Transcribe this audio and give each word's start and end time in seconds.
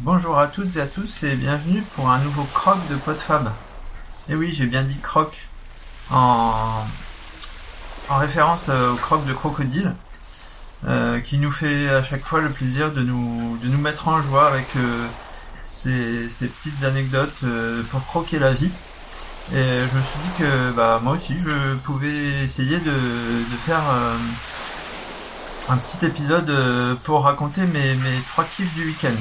Bonjour 0.00 0.38
à 0.38 0.48
toutes 0.48 0.76
et 0.76 0.80
à 0.82 0.86
tous 0.86 1.22
et 1.22 1.36
bienvenue 1.36 1.82
pour 1.94 2.10
un 2.10 2.18
nouveau 2.18 2.44
croc 2.52 2.76
de 2.90 2.96
PodFab. 2.96 3.50
Et 4.28 4.34
oui, 4.34 4.52
j'ai 4.52 4.66
bien 4.66 4.82
dit 4.82 4.98
croc 4.98 5.34
en, 6.10 6.84
en 8.10 8.16
référence 8.18 8.66
euh, 8.68 8.92
au 8.92 8.96
croc 8.96 9.24
de 9.24 9.32
crocodile 9.32 9.94
euh, 10.86 11.18
qui 11.20 11.38
nous 11.38 11.50
fait 11.50 11.88
à 11.88 12.02
chaque 12.02 12.26
fois 12.26 12.42
le 12.42 12.50
plaisir 12.50 12.92
de 12.92 13.00
nous, 13.00 13.56
de 13.62 13.68
nous 13.68 13.78
mettre 13.78 14.08
en 14.08 14.20
joie 14.20 14.48
avec 14.48 14.66
euh, 14.76 15.06
ces, 15.64 16.28
petites 16.28 16.84
anecdotes 16.84 17.42
pour 17.90 18.04
croquer 18.04 18.38
la 18.38 18.52
vie. 18.52 18.70
Et 19.54 19.78
je 19.78 19.96
me 19.96 20.02
suis 20.02 20.18
dit 20.24 20.30
que 20.40 20.72
bah, 20.72 21.00
moi 21.02 21.14
aussi 21.14 21.38
je 21.40 21.74
pouvais 21.76 22.44
essayer 22.44 22.80
de, 22.80 22.98
faire 23.64 23.80
un 25.70 25.76
petit 25.78 26.04
épisode 26.04 26.98
pour 27.04 27.24
raconter 27.24 27.62
mes, 27.62 27.94
mes 27.94 28.20
trois 28.28 28.44
kiffs 28.44 28.74
du 28.74 28.84
week-end. 28.84 29.16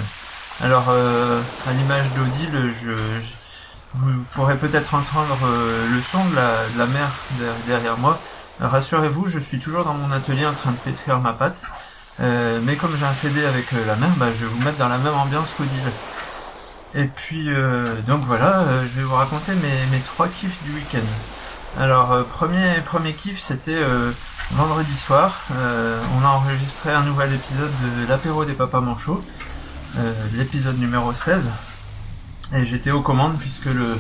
Alors, 0.64 0.86
euh, 0.90 1.42
à 1.70 1.74
l'image 1.74 2.06
d'Odile, 2.16 2.74
je, 2.82 2.92
vous 3.94 4.24
pourrez 4.34 4.56
peut-être 4.58 4.94
entendre 4.96 5.38
euh, 5.46 5.88
le 5.90 6.02
son 6.02 6.24
de 6.26 6.36
la, 6.36 6.86
mer 6.86 7.10
der- 7.40 7.54
derrière 7.68 7.98
moi. 7.98 8.18
Rassurez-vous, 8.62 9.28
je 9.28 9.40
suis 9.40 9.60
toujours 9.60 9.84
dans 9.84 9.94
mon 9.94 10.12
atelier 10.14 10.46
en 10.46 10.54
train 10.54 10.72
de 10.72 10.78
pétrir 10.78 11.20
ma 11.20 11.34
pâte. 11.34 11.62
Euh, 12.22 12.62
mais 12.64 12.78
comme 12.78 12.96
j'ai 12.98 13.06
un 13.06 13.14
CD 13.14 13.46
avec 13.46 13.72
la 13.74 13.96
mer, 13.98 14.10
bah, 14.16 14.28
je 14.34 14.46
vais 14.46 14.50
vous 14.52 14.64
mettre 14.64 14.78
dans 14.78 14.88
la 14.88 14.98
même 14.98 15.14
ambiance 15.14 15.50
qu'Odile. 15.58 15.92
Et 16.98 17.06
puis, 17.06 17.50
donc 18.08 18.24
voilà, 18.24 18.64
je 18.84 19.00
vais 19.02 19.04
vous 19.04 19.16
raconter 19.16 19.52
mes, 19.56 20.00
trois 20.16 20.30
kiffs 20.30 20.64
du 20.64 20.72
week-end. 20.72 21.06
Alors, 21.78 22.24
premier, 22.28 22.76
premier 22.86 23.12
kiff, 23.12 23.42
c'était 23.42 23.84
vendredi 24.52 24.96
soir. 24.96 25.42
On 25.50 26.26
a 26.26 26.30
enregistré 26.30 26.94
un 26.94 27.02
nouvel 27.02 27.34
épisode 27.34 27.70
de 27.82 28.08
l'apéro 28.10 28.46
des 28.46 28.54
papas 28.54 28.80
manchots 28.80 29.22
euh, 29.98 30.14
l'épisode 30.34 30.78
numéro 30.78 31.14
16. 31.14 31.46
Et 32.54 32.66
j'étais 32.66 32.92
aux 32.92 33.02
commandes 33.02 33.38
puisque 33.40 33.66
le, 33.66 33.98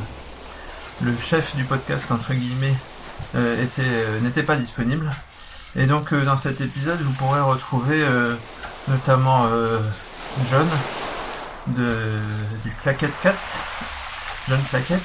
le 1.02 1.18
chef 1.18 1.56
du 1.56 1.64
podcast, 1.64 2.12
entre 2.12 2.34
guillemets, 2.34 2.76
euh, 3.36 3.64
était, 3.64 3.82
euh, 3.86 4.20
n'était 4.20 4.44
pas 4.44 4.58
disponible. 4.58 5.10
Et 5.78 5.86
donc 5.86 6.14
dans 6.14 6.38
cet 6.38 6.62
épisode, 6.62 7.02
vous 7.02 7.12
pourrez 7.14 7.42
retrouver 7.42 8.08
notamment 8.88 9.46
John 10.50 10.68
du 11.68 12.72
Claquette 12.82 13.12
Cast, 13.22 13.44
John 14.48 14.62
Claquette, 14.70 15.04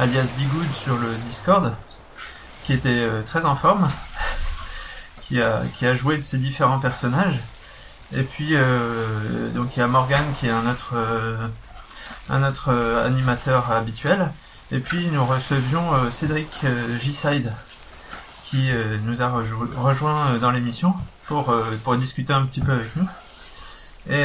alias 0.00 0.26
Bigood 0.36 0.66
sur 0.74 0.96
le 0.96 1.08
Discord, 1.28 1.72
qui 2.64 2.72
était 2.72 3.08
très 3.26 3.44
en 3.46 3.54
forme, 3.54 3.88
qui 5.20 5.40
a, 5.40 5.62
qui 5.76 5.86
a 5.86 5.94
joué 5.94 6.16
de 6.16 6.24
ses 6.24 6.38
différents 6.38 6.80
personnages. 6.80 7.38
Et 8.14 8.22
puis 8.22 8.50
euh, 8.52 9.48
donc 9.54 9.76
il 9.76 9.80
y 9.80 9.82
a 9.82 9.86
Morgan 9.86 10.24
qui 10.38 10.46
est 10.46 10.50
un 10.50 10.70
autre 10.70 10.92
euh, 10.94 11.36
un 12.28 12.42
autre 12.46 12.68
euh, 12.72 13.06
animateur 13.06 13.70
habituel. 13.72 14.30
Et 14.70 14.78
puis 14.78 15.08
nous 15.08 15.24
recevions 15.24 16.10
Cédric 16.10 16.48
G-Side 17.00 17.52
qui 18.44 18.70
nous 19.04 19.20
a 19.20 19.26
rejo- 19.28 19.68
rejoint 19.76 20.38
dans 20.40 20.50
l'émission 20.50 20.94
pour 21.26 21.54
pour 21.84 21.94
discuter 21.96 22.32
un 22.32 22.46
petit 22.46 22.62
peu 22.62 22.72
avec 22.72 22.96
nous. 22.96 23.06
Et 24.08 24.24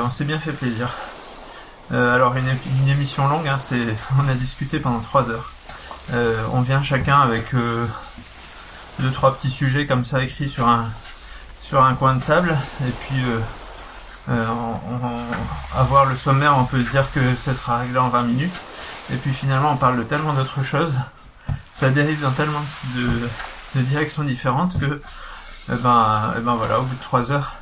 on 0.00 0.10
s'est 0.10 0.24
bien 0.24 0.38
fait 0.38 0.52
plaisir. 0.52 0.88
Alors 1.92 2.36
une, 2.36 2.48
une 2.80 2.88
émission 2.88 3.28
longue, 3.28 3.46
hein, 3.48 3.58
c'est 3.62 3.76
on 4.18 4.26
a 4.30 4.34
discuté 4.34 4.78
pendant 4.80 5.00
trois 5.00 5.28
heures. 5.28 5.52
On 6.52 6.62
vient 6.62 6.82
chacun 6.82 7.20
avec 7.20 7.52
euh, 7.52 7.86
deux 9.00 9.10
trois 9.10 9.36
petits 9.36 9.50
sujets 9.50 9.86
comme 9.86 10.06
ça 10.06 10.22
écrits 10.22 10.48
sur 10.48 10.66
un 10.66 10.88
sur 11.68 11.84
un 11.84 11.94
coin 11.94 12.14
de 12.14 12.22
table 12.22 12.56
et 12.86 12.90
puis 12.90 13.22
euh, 13.26 13.40
euh, 14.30 14.46
on, 14.48 15.78
avoir 15.78 16.06
le 16.06 16.16
sommaire 16.16 16.56
on 16.56 16.64
peut 16.64 16.82
se 16.82 16.88
dire 16.88 17.12
que 17.12 17.36
ça 17.36 17.54
sera 17.54 17.80
réglé 17.80 17.98
en 17.98 18.08
20 18.08 18.22
minutes. 18.22 18.54
Et 19.12 19.16
puis 19.16 19.32
finalement 19.32 19.72
on 19.72 19.76
parle 19.76 19.98
de 19.98 20.02
tellement 20.02 20.32
d'autres 20.32 20.64
choses. 20.64 20.94
Ça 21.74 21.90
dérive 21.90 22.22
dans 22.22 22.30
tellement 22.30 22.62
de, 22.94 23.82
directions 23.82 24.24
différentes 24.24 24.80
que 24.80 25.02
eh 25.70 25.76
ben, 25.76 26.34
eh 26.38 26.40
ben 26.40 26.54
voilà 26.54 26.80
au 26.80 26.84
bout 26.84 26.94
de 26.94 27.02
3 27.02 27.32
heures 27.32 27.54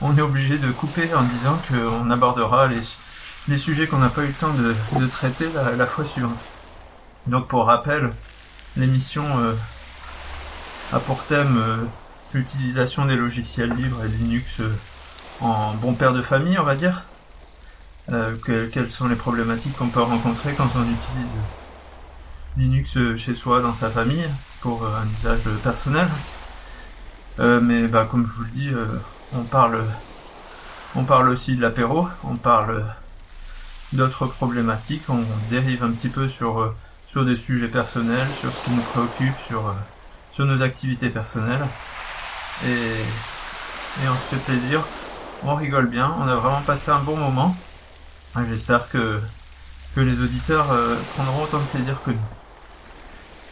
on 0.00 0.16
est 0.16 0.22
obligé 0.22 0.56
de 0.56 0.70
couper 0.70 1.12
en 1.12 1.22
disant 1.22 1.58
qu'on 1.68 2.10
abordera 2.10 2.68
les, 2.68 2.82
les 3.48 3.58
sujets 3.58 3.88
qu'on 3.88 3.98
n'a 3.98 4.10
pas 4.10 4.22
eu 4.22 4.28
le 4.28 4.32
temps 4.32 4.54
de, 4.54 4.74
de 4.98 5.06
traiter 5.06 5.46
la, 5.76 5.86
fois 5.86 6.04
suivante. 6.04 6.38
Donc 7.26 7.48
pour 7.48 7.66
rappel 7.66 8.12
l'émission 8.76 9.24
euh, 9.38 9.54
a 10.92 11.00
pour 11.00 11.22
thème 11.24 11.88
l'utilisation 12.34 13.06
des 13.06 13.16
logiciels 13.16 13.72
libres 13.74 14.04
et 14.04 14.08
Linux 14.08 14.60
euh, 14.60 14.68
en 15.40 15.72
bon 15.74 15.94
père 15.94 16.12
de 16.12 16.20
famille, 16.22 16.58
on 16.58 16.64
va 16.64 16.74
dire. 16.74 17.02
Euh, 18.12 18.34
que- 18.44 18.66
quelles 18.66 18.90
sont 18.90 19.08
les 19.08 19.16
problématiques 19.16 19.76
qu'on 19.76 19.88
peut 19.88 20.02
rencontrer 20.02 20.52
quand 20.52 20.68
on 20.76 20.82
utilise 20.82 21.32
Linux 22.58 22.96
euh, 22.98 23.16
chez 23.16 23.34
soi, 23.34 23.60
dans 23.60 23.74
sa 23.74 23.88
famille, 23.88 24.28
pour 24.60 24.86
un 24.86 25.06
usage 25.20 25.48
personnel? 25.62 26.06
Mais 27.38 27.88
bah, 27.88 28.06
comme 28.08 28.28
je 28.28 28.32
vous 28.36 28.44
le 28.44 28.50
dis, 28.50 28.70
on 29.34 29.42
parle, 29.42 29.82
on 30.94 31.02
parle 31.02 31.30
aussi 31.30 31.56
de 31.56 31.60
l'apéro, 31.62 32.06
on 32.22 32.36
parle 32.36 32.84
d'autres 33.92 34.26
problématiques, 34.26 35.02
on 35.08 35.24
dérive 35.50 35.82
un 35.82 35.90
petit 35.90 36.08
peu 36.08 36.28
sur, 36.28 36.72
sur 37.08 37.24
des 37.24 37.34
sujets 37.34 37.66
personnels, 37.66 38.28
sur 38.38 38.50
ce 38.52 38.64
qui 38.64 38.70
nous 38.70 38.82
préoccupe, 38.82 39.34
sur, 39.48 39.74
sur 40.32 40.46
nos 40.46 40.62
activités 40.62 41.10
personnelles 41.10 41.66
et, 42.64 44.04
et 44.04 44.08
on 44.08 44.14
se 44.14 44.36
fait 44.36 44.52
plaisir, 44.52 44.82
on 45.42 45.54
rigole 45.54 45.86
bien, 45.88 46.14
on 46.20 46.28
a 46.28 46.34
vraiment 46.36 46.62
passé 46.62 46.90
un 46.90 47.00
bon 47.00 47.16
moment. 47.16 47.56
J'espère 48.48 48.88
que, 48.88 49.20
que 49.94 50.00
les 50.00 50.18
auditeurs 50.20 50.72
euh, 50.72 50.96
prendront 51.14 51.44
autant 51.44 51.58
de 51.58 51.64
plaisir 51.64 52.00
que 52.04 52.10
nous. 52.10 52.16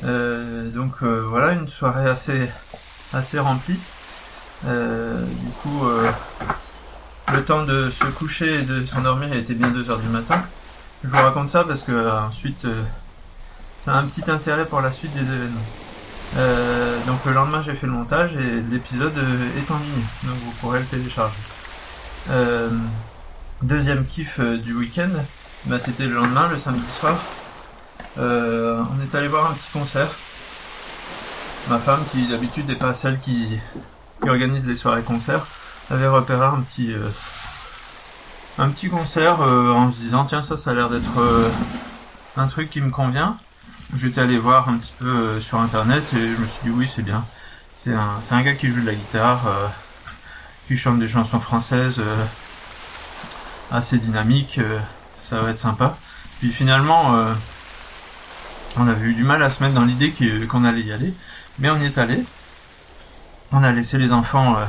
Euh, 0.05 0.69
donc 0.71 0.95
euh, 1.03 1.25
voilà, 1.29 1.53
une 1.53 1.69
soirée 1.69 2.09
assez, 2.09 2.51
assez 3.13 3.39
remplie. 3.39 3.79
Euh, 4.67 5.25
du 5.25 5.51
coup, 5.63 5.83
le 7.33 7.45
temps 7.45 7.65
de 7.65 7.91
se 7.91 8.05
coucher 8.05 8.61
et 8.61 8.63
de 8.63 8.85
s'endormir, 8.85 9.33
était 9.33 9.55
bien 9.55 9.71
2h 9.71 10.01
du 10.01 10.09
matin. 10.09 10.43
Je 11.05 11.09
vous 11.09 11.17
raconte 11.17 11.51
ça 11.51 11.65
parce 11.65 11.83
que 11.83 12.11
ensuite, 12.11 12.67
ça 13.85 13.95
a 13.95 13.99
un 13.99 14.05
petit 14.05 14.29
intérêt 14.31 14.67
pour 14.67 14.81
la 14.81 14.93
suite 14.93 15.13
des 15.15 15.21
événements. 15.23 15.82
Euh, 16.37 16.99
donc 17.07 17.25
le 17.27 17.33
lendemain 17.33 17.63
j'ai 17.63 17.75
fait 17.75 17.87
le 17.87 17.93
montage 17.93 18.35
et 18.37 18.63
l'épisode 18.71 19.17
euh, 19.19 19.59
est 19.59 19.71
en 19.71 19.79
ligne, 19.79 20.05
donc 20.23 20.37
vous 20.45 20.53
pourrez 20.61 20.79
le 20.81 20.87
télécharger. 20.87 21.35
Euh, 22.31 22.71
deuxième 23.61 24.07
kiff 24.07 24.41
du 24.41 24.73
week-end, 24.75 25.11
bah, 25.67 25.79
c'était 25.79 26.07
le 26.07 26.15
lendemain, 26.15 26.49
le 26.49 26.59
samedi 26.59 26.91
soir. 26.91 27.17
On 28.17 29.03
est 29.03 29.15
allé 29.15 29.29
voir 29.29 29.51
un 29.51 29.55
petit 29.55 29.71
concert. 29.73 30.09
Ma 31.69 31.79
femme, 31.79 32.01
qui 32.11 32.27
d'habitude 32.27 32.67
n'est 32.67 32.75
pas 32.75 32.93
celle 32.93 33.21
qui, 33.21 33.59
qui 34.23 34.29
organise 34.29 34.67
les 34.67 34.77
soirées 34.77 35.03
concerts, 35.03 35.47
avait 35.91 36.09
repéré 36.09 36.45
un 36.45 36.61
petit, 36.61 36.95
un 38.59 38.69
petit 38.69 38.89
concert 38.89 39.41
en 39.41 39.93
se 39.93 39.99
disant 39.99 40.25
tiens 40.25 40.43
ça 40.43 40.57
ça 40.57 40.71
a 40.71 40.75
l'air 40.75 40.91
d'être 40.91 41.51
un 42.37 42.47
truc 42.49 42.71
qui 42.71 42.81
me 42.81 42.91
convient. 42.91 43.39
J'étais 43.95 44.23
allé 44.23 44.39
voir 44.39 44.69
un 44.71 44.79
petit 44.79 44.95
peu 44.99 45.07
euh, 45.07 45.41
sur 45.41 45.61
internet 45.61 46.03
et 46.15 46.35
je 46.35 46.41
me 46.41 46.47
suis 46.47 46.63
dit 46.65 46.71
oui 46.71 46.91
c'est 46.95 47.03
bien. 47.03 47.25
C'est 47.77 47.93
un, 47.93 48.21
c'est 48.27 48.35
un 48.35 48.43
gars 48.43 48.55
qui 48.55 48.69
joue 48.69 48.81
de 48.81 48.87
la 48.87 48.95
guitare, 48.95 49.47
euh, 49.47 49.69
qui 50.67 50.77
chante 50.79 50.99
des 50.99 51.09
chansons 51.09 51.41
françaises 51.41 51.97
euh, 51.99 52.25
assez 53.71 53.99
dynamiques, 53.99 54.59
euh, 54.59 54.79
ça 55.21 55.41
va 55.41 55.51
être 55.51 55.59
sympa. 55.59 55.99
Puis 56.41 56.51
finalement 56.51 57.15
euh, 57.17 57.35
on 58.79 58.89
avait 58.89 59.07
eu 59.09 59.15
du 59.15 59.25
mal 59.25 59.43
à 59.43 59.51
se 59.51 59.63
mettre 59.63 59.75
dans 59.75 59.85
l'idée 59.85 60.15
qu'on 60.49 60.65
allait 60.65 60.83
y 60.83 60.93
aller, 60.93 61.13
mais 61.59 61.69
on 61.69 61.79
y 61.79 61.85
est 61.85 61.99
allé. 61.99 62.25
On 63.53 63.63
a 63.63 63.73
laissé 63.73 63.99
les 63.99 64.11
enfants 64.13 64.57
euh, 64.57 64.65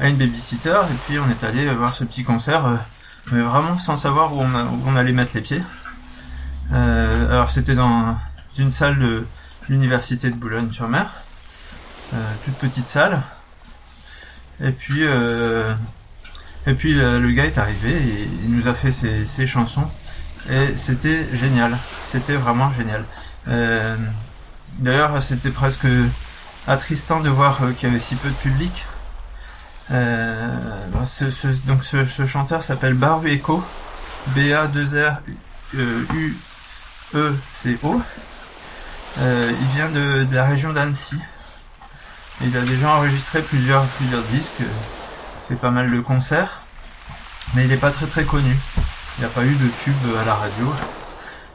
à 0.00 0.08
une 0.08 0.16
babysitter 0.16 0.80
et 0.90 0.96
puis 1.06 1.18
on 1.20 1.30
est 1.30 1.44
allé 1.46 1.72
voir 1.72 1.94
ce 1.94 2.02
petit 2.02 2.24
concert, 2.24 2.64
mais 3.30 3.40
vraiment 3.40 3.78
sans 3.78 3.96
savoir 3.96 4.34
où 4.34 4.42
on 4.42 4.96
allait 4.96 5.12
mettre 5.12 5.30
les 5.34 5.42
pieds. 5.42 5.62
Euh, 6.72 7.30
alors 7.30 7.50
c'était 7.50 7.74
dans 7.74 8.16
une 8.58 8.70
salle 8.70 8.98
de 8.98 9.26
l'université 9.68 10.30
de 10.30 10.34
Boulogne-sur-Mer, 10.34 11.12
euh, 12.14 12.32
toute 12.44 12.54
petite 12.54 12.88
salle. 12.88 13.20
Et 14.62 14.70
puis, 14.70 15.00
euh, 15.02 15.74
et 16.66 16.74
puis 16.74 16.94
le, 16.94 17.30
gars 17.32 17.44
est 17.44 17.58
arrivé 17.58 17.92
et 17.92 18.28
il 18.44 18.56
nous 18.56 18.68
a 18.68 18.74
fait 18.74 18.92
ses, 18.92 19.46
chansons 19.46 19.88
et 20.50 20.74
c'était 20.76 21.26
génial. 21.36 21.76
C'était 22.06 22.36
vraiment 22.36 22.72
génial. 22.72 23.04
D'ailleurs, 24.78 25.22
c'était 25.22 25.50
presque 25.50 25.86
attristant 26.66 27.20
de 27.20 27.28
voir 27.28 27.60
qu'il 27.78 27.88
y 27.88 27.92
avait 27.92 28.00
si 28.00 28.16
peu 28.16 28.28
de 28.28 28.34
public. 28.34 28.84
Ce, 29.88 31.46
donc 31.66 31.84
ce, 31.84 32.04
ce 32.04 32.26
chanteur 32.26 32.64
s'appelle 32.64 32.94
Baru 32.94 33.30
Echo, 33.30 33.64
B-A-2-R-U-E-C-O. 34.34 36.55
Euh, 37.14 37.32
il 39.60 39.66
vient 39.74 39.88
de, 39.88 40.24
de 40.24 40.34
la 40.34 40.44
région 40.44 40.72
d'Annecy. 40.72 41.18
Il 42.42 42.56
a 42.56 42.60
déjà 42.60 42.90
enregistré 42.90 43.40
plusieurs, 43.40 43.84
plusieurs 43.84 44.22
disques, 44.24 44.62
fait 45.48 45.54
pas 45.54 45.70
mal 45.70 45.90
de 45.90 46.00
concerts. 46.00 46.60
mais 47.54 47.64
il 47.64 47.68
n'est 47.68 47.76
pas 47.76 47.90
très 47.90 48.06
très 48.06 48.24
connu. 48.24 48.54
Il 49.16 49.20
n'y 49.20 49.26
a 49.26 49.30
pas 49.30 49.44
eu 49.44 49.54
de 49.54 49.68
tube 49.82 49.94
à 50.20 50.24
la 50.24 50.34
radio. 50.34 50.74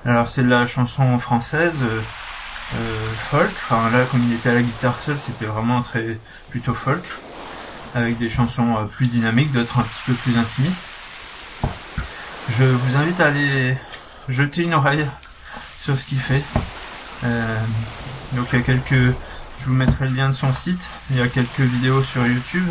Alors 0.05 0.29
c'est 0.29 0.41
de 0.41 0.49
la 0.49 0.65
chanson 0.65 1.19
française, 1.19 1.73
euh, 1.79 2.01
euh, 2.75 3.09
folk. 3.29 3.51
Enfin 3.63 3.91
là, 3.91 4.05
comme 4.05 4.23
il 4.23 4.33
était 4.33 4.49
à 4.49 4.53
la 4.55 4.63
guitare 4.63 4.97
seule, 4.97 5.17
c'était 5.23 5.45
vraiment 5.45 5.83
très 5.83 6.17
plutôt 6.49 6.73
folk, 6.73 7.03
avec 7.93 8.17
des 8.17 8.29
chansons 8.29 8.77
euh, 8.77 8.85
plus 8.85 9.05
dynamiques, 9.05 9.51
d'autres 9.51 9.77
un 9.77 9.83
petit 9.83 10.03
peu 10.07 10.13
plus 10.13 10.37
intimistes. 10.37 10.81
Je 12.57 12.63
vous 12.63 12.97
invite 12.97 13.19
à 13.21 13.27
aller 13.27 13.77
jeter 14.27 14.63
une 14.63 14.73
oreille 14.73 15.05
sur 15.83 15.97
ce 15.97 16.03
qu'il 16.05 16.19
fait. 16.19 16.43
donc 18.33 18.47
il 18.53 18.59
y 18.59 18.61
a 18.61 18.65
quelques, 18.65 18.93
je 18.93 19.65
vous 19.65 19.73
mettrai 19.73 20.07
le 20.07 20.15
lien 20.15 20.29
de 20.29 20.33
son 20.35 20.53
site. 20.53 20.89
Il 21.09 21.17
y 21.17 21.21
a 21.21 21.27
quelques 21.27 21.59
vidéos 21.59 22.03
sur 22.03 22.25
YouTube. 22.25 22.67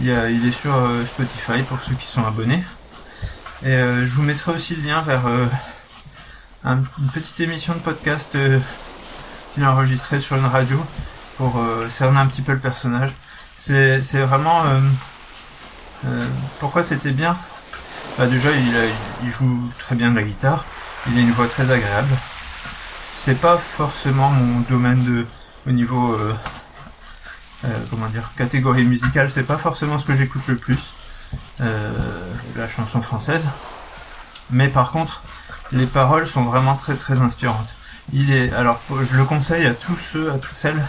Il, 0.00 0.06
il 0.06 0.46
est 0.46 0.52
sur 0.52 0.74
Spotify 1.06 1.62
pour 1.62 1.78
ceux 1.82 1.94
qui 1.94 2.06
sont 2.06 2.24
abonnés. 2.24 2.62
Et 3.62 3.72
je 3.72 4.10
vous 4.14 4.22
mettrai 4.22 4.52
aussi 4.52 4.76
le 4.76 4.82
lien 4.82 5.02
vers 5.02 5.22
une 6.64 6.84
petite 7.12 7.40
émission 7.40 7.74
de 7.74 7.80
podcast 7.80 8.34
euh, 8.36 8.58
qu'il 9.52 9.64
a 9.64 9.72
enregistré 9.72 10.20
sur 10.20 10.36
une 10.36 10.46
radio 10.46 10.78
pour 11.36 11.58
euh, 11.58 11.88
cerner 11.88 12.20
un 12.20 12.26
petit 12.26 12.42
peu 12.42 12.52
le 12.52 12.58
personnage. 12.58 13.10
C'est, 13.56 13.98
vraiment 13.98 14.64
euh, 14.64 14.80
euh, 16.06 16.26
pourquoi 16.58 16.82
c'était 16.82 17.10
bien? 17.10 17.36
Bah 18.18 18.26
déjà 18.26 18.50
il, 18.50 18.74
il, 19.24 19.30
joue 19.30 19.70
très 19.78 19.94
bien 19.94 20.10
de 20.10 20.16
la 20.16 20.22
guitare, 20.22 20.64
il 21.06 21.16
a 21.16 21.20
une 21.20 21.32
voix 21.32 21.46
très 21.46 21.70
agréable. 21.70 22.08
C'est 23.24 23.40
pas 23.40 23.56
forcément 23.56 24.30
mon 24.30 24.60
domaine 24.60 25.04
de 25.04 25.26
au 25.66 25.70
niveau 25.70 26.18
comment 27.88 28.08
dire 28.08 28.30
catégorie 28.36 28.84
musicale, 28.84 29.30
c'est 29.32 29.44
pas 29.44 29.58
forcément 29.58 29.98
ce 29.98 30.04
que 30.04 30.16
j'écoute 30.16 30.42
le 30.48 30.56
plus. 30.56 30.80
la 31.60 32.68
chanson 32.68 33.00
française. 33.00 33.44
Mais 34.50 34.68
par 34.68 34.90
contre, 34.90 35.22
les 35.72 35.86
paroles 35.86 36.26
sont 36.26 36.42
vraiment 36.42 36.76
très 36.76 36.94
très 36.94 37.20
inspirantes. 37.20 37.74
Il 38.12 38.32
est 38.32 38.52
alors 38.52 38.80
je 38.90 39.16
le 39.16 39.24
conseille 39.24 39.66
à 39.66 39.74
tous 39.74 39.96
ceux, 40.12 40.30
à 40.30 40.38
toutes 40.38 40.54
celles 40.54 40.84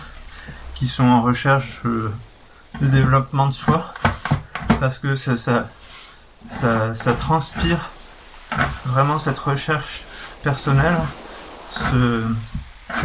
qui 0.75 0.87
sont 0.87 1.05
en 1.05 1.21
recherche 1.21 1.81
euh, 1.85 2.13
de 2.81 2.87
développement 2.87 3.47
de 3.47 3.53
soi 3.53 3.93
parce 4.79 4.99
que 4.99 5.15
ça 5.15 5.37
ça 5.37 5.67
ça, 6.95 7.13
transpire 7.13 7.89
vraiment 8.85 9.19
cette 9.19 9.39
recherche 9.39 10.03
personnelle. 10.43 10.97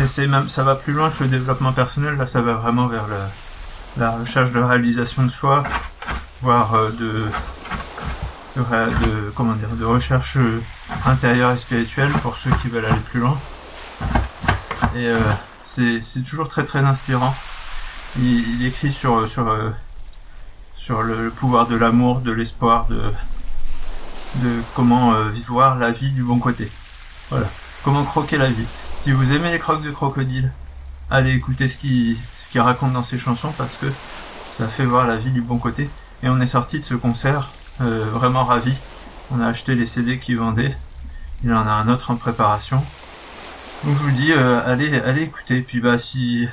C'est 0.06 0.26
même 0.26 0.48
ça 0.48 0.62
va 0.62 0.74
plus 0.74 0.92
loin 0.92 1.10
que 1.10 1.24
le 1.24 1.30
développement 1.30 1.72
personnel. 1.72 2.16
Là, 2.16 2.26
ça 2.26 2.40
va 2.40 2.54
vraiment 2.54 2.86
vers 2.86 3.06
la, 3.96 4.10
recherche 4.10 4.52
de 4.52 4.60
réalisation 4.60 5.24
de 5.24 5.30
soi, 5.30 5.64
voire 6.42 6.74
euh, 6.74 6.90
de 6.90 7.24
de, 8.56 9.30
comment 9.36 9.52
dire, 9.52 9.68
de 9.68 9.84
recherche 9.84 10.36
euh, 10.36 10.60
intérieure 11.06 11.52
et 11.52 11.56
spirituelle 11.56 12.10
pour 12.22 12.36
ceux 12.36 12.50
qui 12.60 12.68
veulent 12.68 12.86
aller 12.86 12.98
plus 13.10 13.20
loin. 13.20 13.38
Et 14.96 15.06
euh, 15.06 15.20
c'est 15.64 16.00
toujours 16.28 16.48
très 16.48 16.64
très 16.64 16.80
inspirant. 16.80 17.34
Il, 18.18 18.64
écrit 18.66 18.92
sur, 18.92 19.28
sur, 19.28 19.56
sur 20.74 21.02
le 21.02 21.30
pouvoir 21.30 21.68
de 21.68 21.76
l'amour, 21.76 22.20
de 22.20 22.32
l'espoir, 22.32 22.86
de, 22.86 23.00
de 24.36 24.60
comment 24.74 25.22
vivre 25.28 25.76
la 25.78 25.92
vie 25.92 26.10
du 26.10 26.24
bon 26.24 26.40
côté. 26.40 26.68
Voilà. 27.30 27.46
Comment 27.88 28.04
croquer 28.04 28.36
la 28.36 28.48
vie. 28.48 28.66
Si 29.00 29.12
vous 29.12 29.32
aimez 29.32 29.50
les 29.50 29.58
croques 29.58 29.82
de 29.82 29.90
crocodile, 29.90 30.52
allez 31.10 31.30
écouter 31.30 31.68
ce 31.68 31.78
qu'il 31.78 32.18
ce 32.38 32.50
qu'il 32.50 32.60
raconte 32.60 32.92
dans 32.92 33.02
ses 33.02 33.16
chansons 33.16 33.50
parce 33.56 33.76
que 33.76 33.86
ça 34.52 34.68
fait 34.68 34.84
voir 34.84 35.06
la 35.06 35.16
vie 35.16 35.30
du 35.30 35.40
bon 35.40 35.56
côté. 35.56 35.88
Et 36.22 36.28
on 36.28 36.38
est 36.38 36.46
sorti 36.46 36.80
de 36.80 36.84
ce 36.84 36.92
concert 36.92 37.50
euh, 37.80 38.04
vraiment 38.12 38.44
ravi. 38.44 38.74
On 39.30 39.40
a 39.40 39.46
acheté 39.46 39.74
les 39.74 39.86
CD 39.86 40.18
qu'il 40.18 40.36
vendait. 40.36 40.76
Il 41.42 41.50
en 41.50 41.66
a 41.66 41.70
un 41.70 41.88
autre 41.88 42.10
en 42.10 42.16
préparation. 42.16 42.84
Donc 43.84 43.96
je 43.96 44.02
vous 44.02 44.10
dis, 44.10 44.32
euh, 44.32 44.60
allez, 44.70 45.00
allez 45.00 45.22
écouter. 45.22 45.62
Puis 45.62 45.80
bah 45.80 45.98
si 45.98 46.46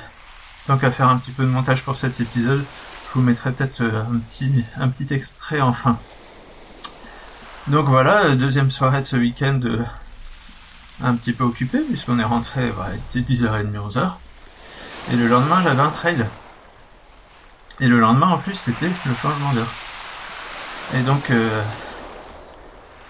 tant 0.66 0.78
qu'à 0.78 0.90
faire 0.90 1.10
un 1.10 1.18
petit 1.18 1.32
peu 1.32 1.42
de 1.42 1.50
montage 1.50 1.82
pour 1.82 1.98
cet 1.98 2.18
épisode, 2.18 2.64
je 3.08 3.18
vous 3.18 3.20
mettrai 3.22 3.52
peut-être 3.52 3.82
euh, 3.82 4.04
un 4.10 4.20
petit 4.20 4.64
un 4.78 4.88
petit 4.88 5.12
extrait 5.12 5.60
enfin. 5.60 5.98
Donc 7.66 7.88
voilà, 7.88 8.34
deuxième 8.36 8.70
soirée 8.70 9.02
de 9.02 9.06
ce 9.06 9.16
week-end 9.16 9.60
un 11.02 11.14
petit 11.14 11.32
peu 11.32 11.44
occupé 11.44 11.78
puisqu'on 11.80 12.18
est 12.18 12.24
rentré, 12.24 12.70
bah, 12.70 12.88
il 13.14 13.20
était 13.20 13.34
10h30, 13.34 13.72
11h. 13.72 14.10
Et 15.12 15.16
le 15.16 15.28
lendemain 15.28 15.62
j'avais 15.62 15.82
un 15.82 15.90
trail. 15.90 16.26
Et 17.80 17.88
le 17.88 18.00
lendemain 18.00 18.28
en 18.28 18.38
plus 18.38 18.54
c'était 18.54 18.90
le 19.04 19.14
changement 19.14 19.52
d'heure. 19.52 19.72
Et 20.94 21.02
donc, 21.02 21.30
euh, 21.30 21.62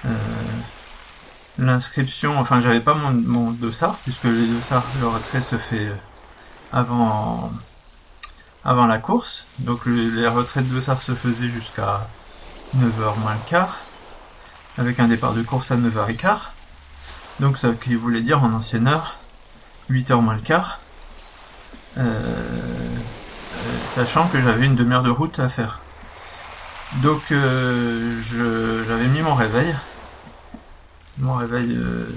euh, 0.06 0.08
l'inscription, 1.58 2.38
enfin, 2.38 2.60
j'avais 2.60 2.80
pas 2.80 2.94
mon, 2.94 3.10
mon, 3.10 3.50
dossard, 3.50 3.96
puisque 4.02 4.24
les 4.24 4.46
dossards, 4.46 4.84
le 5.00 5.08
retrait 5.08 5.42
se 5.42 5.56
fait 5.56 5.92
avant, 6.72 7.50
avant 8.64 8.86
la 8.86 8.98
course. 8.98 9.44
Donc, 9.58 9.84
les 9.86 10.26
retraits 10.26 10.66
de 10.66 10.74
dossards 10.74 11.02
se 11.02 11.14
faisaient 11.14 11.50
jusqu'à 11.50 12.08
9h 12.78 13.18
moins 13.18 13.34
le 13.34 13.50
quart, 13.50 13.78
avec 14.78 14.98
un 14.98 15.08
départ 15.08 15.34
de 15.34 15.42
course 15.42 15.70
à 15.70 15.76
9h15. 15.76 16.38
Donc, 17.40 17.58
ça 17.58 17.70
qui 17.72 17.94
voulait 17.94 18.22
dire 18.22 18.42
en 18.42 18.52
ancienne 18.52 18.88
heure, 18.88 19.16
8h 19.90 20.20
moins 20.20 20.34
le 20.34 20.40
quart. 20.40 20.80
Euh, 21.98 22.12
sachant 23.94 24.26
que 24.28 24.40
j'avais 24.42 24.66
une 24.66 24.76
demi-heure 24.76 25.02
de 25.02 25.10
route 25.10 25.38
à 25.38 25.48
faire. 25.48 25.80
Donc 27.02 27.22
euh, 27.30 28.20
j'avais 28.86 29.06
mis 29.08 29.22
mon 29.22 29.34
réveil. 29.34 29.74
Mon 31.18 31.34
réveil 31.34 31.76
euh, 31.76 32.08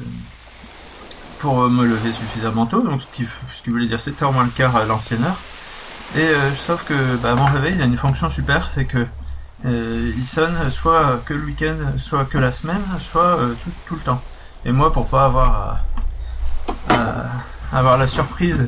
pour 1.39 1.69
me 1.69 1.85
lever 1.85 2.11
suffisamment 2.11 2.65
tôt, 2.65 2.81
donc 2.81 3.01
ce 3.01 3.07
qui, 3.13 3.25
ce 3.53 3.63
qui 3.63 3.69
voulait 3.69 3.87
dire 3.87 3.97
7h 3.97 4.33
moins 4.33 4.43
le 4.43 4.49
quart 4.49 4.75
à 4.75 4.85
l'ancienne 4.85 5.23
heure. 5.23 5.39
Et 6.15 6.21
euh, 6.21 6.51
sauf 6.51 6.85
que 6.85 7.15
bah, 7.17 7.35
mon 7.35 7.45
réveil 7.45 7.75
il 7.75 7.81
a 7.81 7.85
une 7.85 7.97
fonction 7.97 8.29
super, 8.29 8.69
c'est 8.73 8.85
que 8.85 9.05
il 9.65 10.25
sonne 10.25 10.71
soit 10.71 11.21
que 11.25 11.33
le 11.33 11.43
week-end, 11.43 11.75
soit 11.97 12.23
que 12.23 12.37
la 12.37 12.53
semaine, 12.53 12.81
soit 12.99 13.37
tout, 13.61 13.71
tout, 13.87 13.95
le 13.95 14.01
temps. 14.01 14.21
Et 14.65 14.71
moi 14.71 14.91
pour 14.91 15.07
pas 15.07 15.25
avoir 15.25 15.79
à, 16.89 17.25
avoir 17.71 17.97
la 17.97 18.07
surprise 18.07 18.67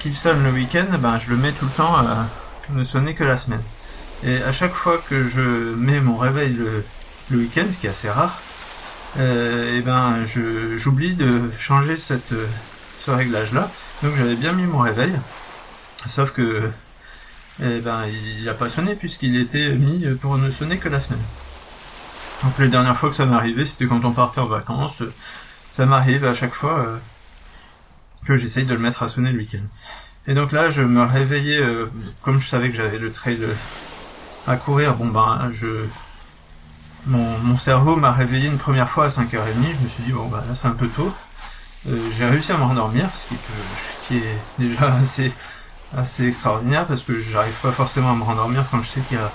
qu'il 0.00 0.14
sonne 0.14 0.42
le 0.44 0.50
week-end, 0.50 0.86
ben 0.98 1.18
je 1.18 1.30
le 1.30 1.36
mets 1.36 1.52
tout 1.52 1.64
le 1.64 1.70
temps 1.70 1.94
à 1.96 2.26
ne 2.70 2.84
sonner 2.84 3.14
que 3.14 3.24
la 3.24 3.36
semaine. 3.36 3.62
Et 4.24 4.42
à 4.42 4.52
chaque 4.52 4.72
fois 4.72 4.98
que 5.08 5.24
je 5.26 5.74
mets 5.74 6.00
mon 6.00 6.16
réveil 6.16 6.56
le, 7.30 7.36
week-end, 7.36 7.66
ce 7.72 7.78
qui 7.78 7.86
est 7.86 7.90
assez 7.90 8.10
rare, 8.10 8.38
euh, 9.18 9.80
ben 9.82 10.24
j'oublie 10.76 11.14
de 11.14 11.50
changer 11.58 11.96
ce 11.96 13.10
réglage-là. 13.10 13.70
Donc 14.02 14.12
j'avais 14.16 14.36
bien 14.36 14.52
mis 14.52 14.64
mon 14.64 14.78
réveil, 14.78 15.12
sauf 16.08 16.32
que 16.32 16.70
eh 17.62 17.80
ben, 17.80 18.02
il 18.38 18.44
n'a 18.44 18.54
pas 18.54 18.68
sonné 18.68 18.96
puisqu'il 18.96 19.36
était 19.36 19.70
mis 19.70 20.04
pour 20.20 20.36
ne 20.36 20.50
sonner 20.50 20.78
que 20.78 20.88
la 20.88 21.00
semaine. 21.00 21.22
Donc 22.44 22.58
les 22.58 22.68
dernières 22.68 22.96
fois 22.96 23.08
que 23.08 23.16
ça 23.16 23.24
m'arrivait, 23.24 23.64
c'était 23.64 23.86
quand 23.86 24.04
on 24.04 24.12
partait 24.12 24.40
en 24.40 24.46
vacances. 24.46 25.02
Ça 25.72 25.86
m'arrive 25.86 26.26
à 26.26 26.34
chaque 26.34 26.54
fois 26.54 26.78
euh, 26.78 26.98
que 28.26 28.36
j'essaye 28.36 28.66
de 28.66 28.74
le 28.74 28.80
mettre 28.80 29.02
à 29.02 29.08
sonner 29.08 29.32
le 29.32 29.38
week-end. 29.38 29.64
Et 30.26 30.34
donc 30.34 30.52
là, 30.52 30.68
je 30.68 30.82
me 30.82 31.02
réveillais, 31.02 31.60
euh, 31.60 31.86
comme 32.22 32.40
je 32.40 32.46
savais 32.46 32.70
que 32.70 32.76
j'avais 32.76 32.98
le 32.98 33.10
trail 33.10 33.40
à 34.46 34.56
courir, 34.56 34.94
bon 34.94 35.06
ben 35.06 35.50
je 35.52 35.86
mon, 37.06 37.58
cerveau 37.58 37.96
m'a 37.96 38.12
réveillé 38.12 38.46
une 38.48 38.58
première 38.58 38.88
fois 38.88 39.06
à 39.06 39.08
5h30, 39.08 39.30
je 39.78 39.84
me 39.84 39.88
suis 39.88 40.02
dit 40.04 40.12
bon 40.12 40.26
ben 40.28 40.38
là 40.38 40.54
c'est 40.54 40.68
un 40.68 40.72
peu 40.72 40.88
tôt. 40.88 41.12
Euh, 41.88 42.10
j'ai 42.16 42.26
réussi 42.26 42.52
à 42.52 42.58
me 42.58 42.62
rendormir, 42.62 43.08
ce 43.14 43.28
qui, 43.28 43.40
qui 44.06 44.16
est 44.18 44.38
déjà 44.58 44.94
assez, 45.02 45.32
assez 45.96 46.28
extraordinaire 46.28 46.86
parce 46.86 47.02
que 47.02 47.18
j'arrive 47.18 47.54
pas 47.62 47.72
forcément 47.72 48.12
à 48.12 48.14
me 48.14 48.22
rendormir 48.22 48.64
quand 48.70 48.82
je 48.82 48.88
sais 48.88 49.00
qu'il 49.00 49.16
y 49.16 49.20
a 49.20 49.30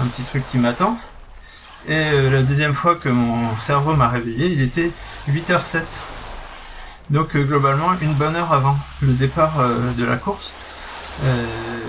un 0.00 0.06
petit 0.06 0.22
truc 0.22 0.42
qui 0.50 0.58
m'attend. 0.58 0.98
Et 1.88 1.94
euh, 1.94 2.30
la 2.30 2.42
deuxième 2.42 2.74
fois 2.74 2.94
que 2.94 3.08
mon 3.08 3.56
cerveau 3.58 3.94
m'a 3.94 4.08
réveillé, 4.08 4.48
il 4.48 4.60
était 4.60 4.90
8h07. 5.28 5.82
Donc 7.10 7.34
euh, 7.34 7.42
globalement 7.42 7.90
une 8.00 8.14
bonne 8.14 8.36
heure 8.36 8.52
avant 8.52 8.78
le 9.00 9.12
départ 9.12 9.54
de 9.96 10.04
la 10.04 10.16
course, 10.16 10.50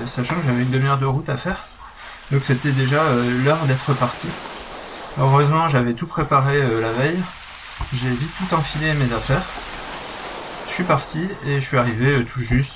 sachant 0.07 0.36
que 0.36 0.45
j'avais 0.48 0.63
une 0.63 0.71
demi-heure 0.71 0.98
de 0.98 1.05
route 1.05 1.29
à 1.29 1.38
faire. 1.38 1.65
Donc 2.31 2.45
c'était 2.45 2.71
déjà 2.71 3.01
euh, 3.01 3.43
l'heure 3.43 3.60
d'être 3.65 3.93
parti. 3.93 4.27
Heureusement, 5.19 5.67
j'avais 5.67 5.93
tout 5.93 6.07
préparé 6.07 6.55
euh, 6.55 6.79
la 6.79 6.91
veille. 6.93 7.19
J'ai 7.93 8.10
vite 8.10 8.31
tout 8.38 8.55
enfilé 8.55 8.93
mes 8.93 9.12
affaires. 9.13 9.43
Je 10.69 10.74
suis 10.74 10.83
parti 10.86 11.19
et 11.45 11.55
je 11.55 11.65
suis 11.65 11.77
arrivé 11.77 12.19
euh, 12.19 12.24
tout 12.24 12.41
juste. 12.41 12.75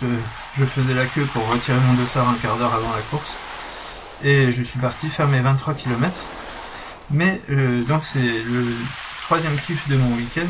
je 0.58 0.66
faisais 0.66 0.94
la 0.94 1.06
queue 1.06 1.26
pour 1.32 1.48
retirer 1.48 1.78
mon 1.88 1.94
dossard 1.94 2.28
un 2.28 2.34
quart 2.34 2.58
d'heure 2.58 2.74
avant 2.74 2.92
la 2.94 3.02
course. 3.10 3.32
Et 4.26 4.52
je 4.52 4.62
suis 4.62 4.80
parti 4.80 5.08
faire 5.08 5.28
mes 5.28 5.40
23 5.40 5.74
km. 5.74 6.12
Mais 7.12 7.42
donc 7.88 8.04
c'est 8.04 8.20
le 8.20 8.74
troisième 9.24 9.58
kiff 9.60 9.88
de 9.88 9.98
mon 9.98 10.16
week-end. 10.16 10.48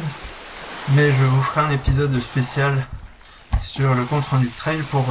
Mais 0.92 1.12
je 1.12 1.24
vous 1.24 1.42
ferai 1.42 1.62
un 1.62 1.72
épisode 1.72 2.18
spécial 2.22 2.86
sur 3.62 3.94
le 3.94 4.04
compte 4.06 4.26
rendu 4.28 4.46
de 4.46 4.56
trail 4.56 4.82
pour 4.92 5.06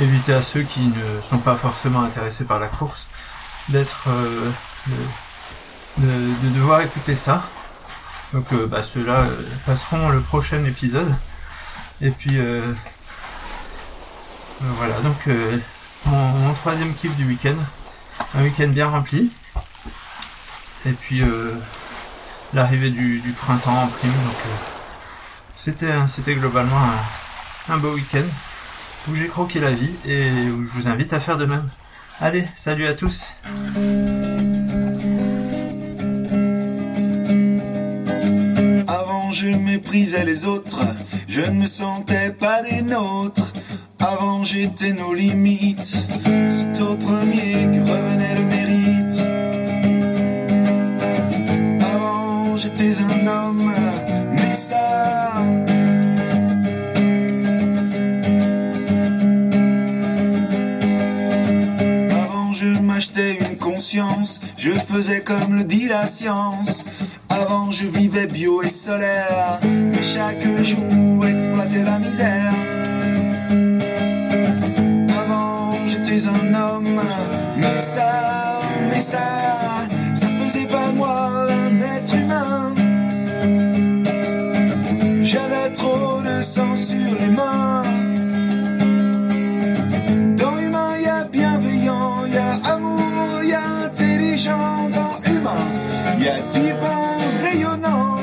éviter 0.00 0.32
à 0.32 0.42
ceux 0.42 0.62
qui 0.62 0.80
ne 0.80 1.20
sont 1.28 1.38
pas 1.38 1.56
forcément 1.56 2.02
intéressés 2.02 2.44
par 2.44 2.58
la 2.58 2.68
course 2.68 3.06
d'être 3.68 4.08
euh, 4.08 4.50
de, 5.98 6.48
devoir 6.54 6.80
écouter 6.80 7.14
ça. 7.14 7.44
Donc 8.32 8.46
bah, 8.68 8.82
ceux-là 8.82 9.26
passeront 9.66 10.08
le 10.08 10.20
prochain 10.20 10.64
épisode. 10.64 11.14
Et 12.00 12.10
puis 12.10 12.38
voilà, 14.60 14.94
donc 15.00 15.28
mon, 16.06 16.54
troisième 16.54 16.94
kiff 16.94 17.14
du 17.16 17.26
week-end. 17.26 17.56
Un 18.34 18.42
week-end 18.42 18.68
bien 18.68 18.88
rempli. 18.88 19.30
Et 20.86 20.92
puis 20.92 21.22
l'arrivée 22.54 22.90
du, 22.90 23.34
printemps 23.36 23.82
en 23.82 23.86
prime. 23.88 24.10
Donc 24.10 24.36
c'était 25.64 25.92
c'était 26.14 26.34
globalement 26.34 26.78
un, 26.78 27.74
un 27.74 27.78
beau 27.78 27.92
week-end 27.94 28.24
où 29.08 29.14
j'ai 29.14 29.26
croqué 29.26 29.60
la 29.60 29.70
vie 29.70 29.90
et 30.06 30.28
où 30.50 30.64
je 30.64 30.80
vous 30.80 30.88
invite 30.88 31.12
à 31.12 31.20
faire 31.20 31.36
de 31.36 31.46
même. 31.46 31.68
Allez, 32.20 32.46
salut 32.56 32.86
à 32.86 32.94
tous 32.94 33.32
Avant 38.88 39.30
je 39.30 39.46
méprisais 39.46 40.24
les 40.24 40.46
autres, 40.46 40.80
je 41.28 41.42
ne 41.42 41.62
me 41.62 41.66
sentais 41.66 42.32
pas 42.32 42.62
des 42.62 42.82
nôtres. 42.82 43.52
Avant 44.00 44.42
j'étais 44.42 44.92
nos 44.92 45.14
limites, 45.14 46.06
c'est 46.24 46.82
au 46.82 46.96
premier 46.96 47.66
que 47.66 47.80
revenait 47.80 48.34
le 48.34 48.44
mérite. 48.44 48.77
J'étais 52.76 53.00
un 53.02 53.26
homme, 53.26 53.72
mais 54.36 54.52
ça 54.52 55.42
je 64.56 64.70
faisais 64.70 65.20
comme 65.20 65.56
le 65.56 65.64
dit 65.64 65.88
la 65.88 66.06
science. 66.06 66.84
Avant 67.28 67.70
je 67.70 67.86
vivais 67.86 68.26
bio 68.26 68.62
et 68.62 68.68
solaire, 68.68 69.60
mais 69.62 70.02
chaque 70.02 70.42
jour 70.62 71.24
exploitais 71.24 71.84
la 71.84 71.98
misère. 71.98 72.52
Avant 75.20 75.74
j'étais 75.86 76.26
un 76.26 76.54
homme, 76.54 77.00
mais 77.56 77.78
ça, 77.78 78.60
mais 78.90 79.00
ça, 79.00 79.86
sang 86.42 86.76
sur 86.76 86.98
les 86.98 87.28
mains. 87.28 87.82
rayonnant. 97.42 98.16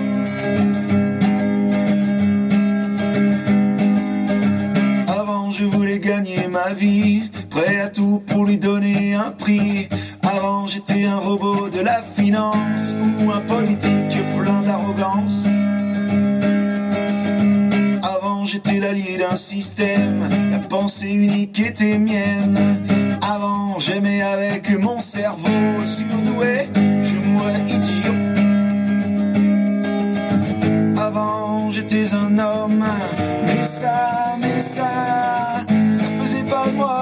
Avant, 5.08 5.52
je 5.52 5.66
voulais 5.66 6.00
gagner 6.00 6.48
ma 6.48 6.74
vie, 6.74 7.30
prêt 7.50 7.80
à 7.80 7.90
tout 7.90 8.22
pour 8.28 8.46
lui 8.46 8.58
donner 8.58 9.16
un 9.16 9.32
prix. 9.32 9.88
Avant, 10.24 10.68
j'étais 10.68 11.06
un 11.06 11.18
robot 11.18 11.70
de 11.70 11.82
la 11.82 12.02
finance 12.02 12.96
ou 13.20 13.32
un 13.32 13.42
politique 13.42 14.18
plein 14.38 14.62
d'arrogance. 14.62 15.48
Avant, 18.56 18.64
j'étais 18.64 18.80
l'allié 18.80 19.18
d'un 19.18 19.36
système, 19.36 20.30
la 20.52 20.60
pensée 20.60 21.10
unique 21.10 21.60
était 21.60 21.98
mienne. 21.98 22.58
Avant, 23.22 23.80
j'aimais 23.80 24.22
avec 24.22 24.70
mon 24.82 25.00
cerveau 25.00 25.86
surdoué, 25.86 26.70
je 26.76 27.16
mourrais 27.28 27.60
idiot. 27.68 28.14
j'étais 31.70 32.14
un 32.14 32.40
homme. 32.40 32.86
Mais 33.46 33.64
ça, 33.64 34.38
mais 34.40 34.60
ça, 34.60 35.66
ça 35.92 36.06
faisait 36.22 36.44
pas 36.44 36.68
de 36.68 36.76
moi 36.76 36.95